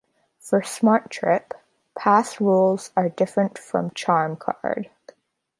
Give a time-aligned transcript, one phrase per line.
[0.39, 1.51] For SmarTrip,
[1.95, 4.89] pass rules are different from CharmCard.